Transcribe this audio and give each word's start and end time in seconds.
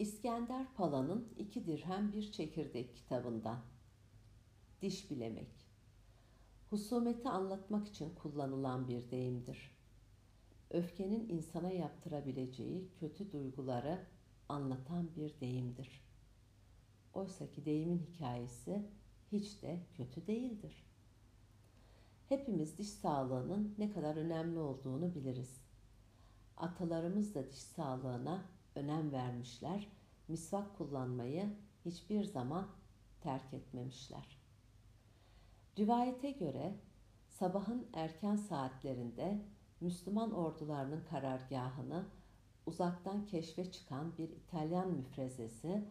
İskender 0.00 0.66
Pala'nın 0.74 1.28
İki 1.38 1.66
Dirhem 1.66 2.12
Bir 2.12 2.32
Çekirdek 2.32 2.96
kitabından. 2.96 3.60
Diş 4.82 5.10
bilemek. 5.10 5.66
Husumeti 6.70 7.28
anlatmak 7.28 7.88
için 7.88 8.14
kullanılan 8.14 8.88
bir 8.88 9.10
deyimdir. 9.10 9.76
Öfkenin 10.70 11.28
insana 11.28 11.70
yaptırabileceği 11.70 12.90
kötü 13.00 13.32
duyguları 13.32 14.06
anlatan 14.48 15.16
bir 15.16 15.40
deyimdir. 15.40 16.04
Oysa 17.14 17.50
ki 17.50 17.64
deyimin 17.64 17.98
hikayesi 17.98 18.90
hiç 19.32 19.62
de 19.62 19.80
kötü 19.96 20.26
değildir. 20.26 20.86
Hepimiz 22.28 22.78
diş 22.78 22.88
sağlığının 22.88 23.74
ne 23.78 23.90
kadar 23.92 24.16
önemli 24.16 24.58
olduğunu 24.58 25.14
biliriz. 25.14 25.60
Atalarımız 26.56 27.34
da 27.34 27.50
diş 27.50 27.58
sağlığına 27.58 28.59
önem 28.80 29.12
vermişler, 29.12 29.88
misvak 30.28 30.78
kullanmayı 30.78 31.50
hiçbir 31.84 32.24
zaman 32.24 32.68
terk 33.20 33.54
etmemişler. 33.54 34.40
Rivayete 35.78 36.30
göre 36.30 36.74
sabahın 37.28 37.86
erken 37.92 38.36
saatlerinde 38.36 39.42
Müslüman 39.80 40.32
ordularının 40.32 41.04
karargahını 41.10 42.06
uzaktan 42.66 43.26
keşfe 43.26 43.72
çıkan 43.72 44.18
bir 44.18 44.28
İtalyan 44.28 44.90
müfrezesi 44.90 45.84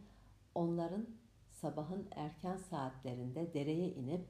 onların 0.56 1.08
sabahın 1.52 2.08
erken 2.12 2.58
saatlerinde 2.58 3.54
dereye 3.54 3.94
inip 3.94 4.26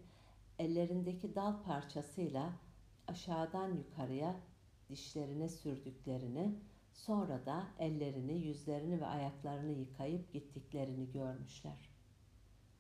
ellerindeki 0.60 1.36
dal 1.36 1.64
parçasıyla 1.64 2.54
aşağıdan 3.08 3.74
yukarıya 3.76 4.36
dişlerine 4.90 5.50
sürdüklerini, 5.50 6.56
sonra 7.06 7.46
da 7.46 7.68
ellerini, 7.80 8.48
yüzlerini 8.48 9.02
ve 9.02 9.06
ayaklarını 9.06 9.72
yıkayıp 9.72 10.34
gittiklerini 10.34 11.12
görmüşler. 11.12 11.90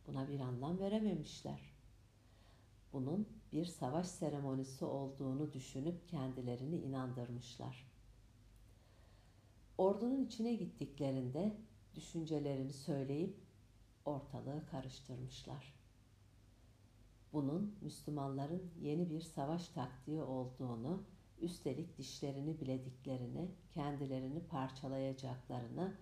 Buna 0.07 0.29
bir 0.29 0.39
anlam 0.39 0.79
verememişler. 0.79 1.73
Bunun 2.93 3.27
bir 3.51 3.65
savaş 3.65 4.07
seremonisi 4.07 4.85
olduğunu 4.85 5.53
düşünüp 5.53 6.07
kendilerini 6.07 6.75
inandırmışlar. 6.75 7.91
Ordunun 9.77 10.25
içine 10.25 10.53
gittiklerinde 10.53 11.57
düşüncelerini 11.95 12.73
söyleyip 12.73 13.37
ortalığı 14.05 14.65
karıştırmışlar. 14.65 15.73
Bunun 17.33 17.75
Müslümanların 17.81 18.71
yeni 18.81 19.09
bir 19.09 19.21
savaş 19.21 19.69
taktiği 19.69 20.21
olduğunu, 20.21 21.03
üstelik 21.41 21.97
dişlerini 21.97 22.61
bilediklerini, 22.61 23.51
kendilerini 23.73 24.47
parçalayacaklarını, 24.47 25.93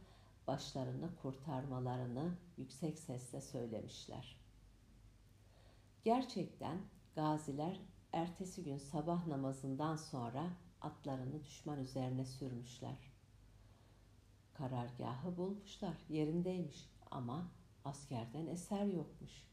başlarını 0.48 1.16
kurtarmalarını 1.22 2.38
yüksek 2.58 3.00
sesle 3.00 3.42
söylemişler. 3.42 4.38
Gerçekten 6.04 6.78
gaziler 7.16 7.80
ertesi 8.14 8.64
gün 8.64 8.78
sabah 8.78 9.28
namazından 9.28 9.96
sonra 9.96 10.50
atlarını 10.82 11.44
düşman 11.46 11.80
üzerine 11.80 12.26
sürmüşler. 12.26 13.12
Karargahı 14.54 15.38
bulmuşlar, 15.38 15.98
yerindeymiş 16.10 16.90
ama 17.12 17.52
askerden 17.86 18.48
eser 18.48 18.86
yokmuş. 18.86 19.48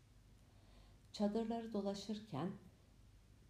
Çadırları 1.13 1.73
dolaşırken 1.73 2.51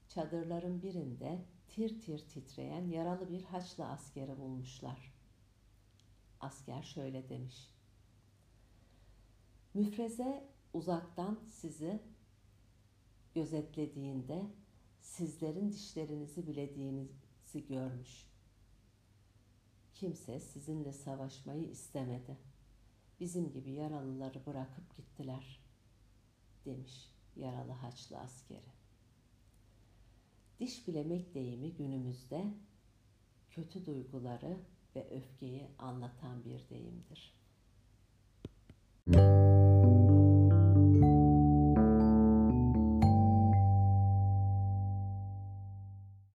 çadırların 0.08 0.82
birinde 0.82 1.44
tir 1.74 2.00
tir 2.00 2.18
titreyen 2.18 2.88
yaralı 2.88 3.28
bir 3.28 3.44
Haçlı 3.44 3.86
askeri 3.86 4.38
bulmuşlar. 4.38 5.12
Asker 6.40 6.82
şöyle 6.82 7.28
demiş. 7.28 7.70
Müfreze 9.74 10.48
uzaktan 10.72 11.38
sizi 11.50 12.02
gözetlediğinde 13.34 14.46
sizlerin 15.00 15.72
dişlerinizi 15.72 16.46
bilediğinizi 16.46 17.66
görmüş. 17.68 18.26
Kimse 19.94 20.40
sizinle 20.40 20.92
savaşmayı 20.92 21.64
istemedi. 21.70 22.38
Bizim 23.20 23.52
gibi 23.52 23.70
yaralıları 23.70 24.46
bırakıp 24.46 24.96
gittiler, 24.96 25.60
demiş 26.64 27.10
yaralı 27.36 27.72
Haçlı 27.72 28.18
askeri. 28.18 28.83
Diş 30.60 30.88
bilemek 30.88 31.34
deyimi 31.34 31.74
günümüzde 31.74 32.44
kötü 33.50 33.86
duyguları 33.86 34.56
ve 34.96 35.10
öfkeyi 35.10 35.66
anlatan 35.78 36.44
bir 36.44 36.68
deyimdir. 36.70 36.83